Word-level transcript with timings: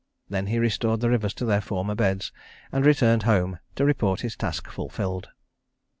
Then 0.29 0.47
he 0.47 0.57
restored 0.57 0.99
the 0.99 1.11
rivers 1.11 1.35
to 1.35 1.45
their 1.45 1.61
former 1.61 1.93
beds, 1.93 2.31
and 2.71 2.83
returned 2.83 3.21
home 3.21 3.59
to 3.75 3.85
report 3.85 4.21
this 4.21 4.35
task 4.35 4.67
fulfilled. 4.67 5.29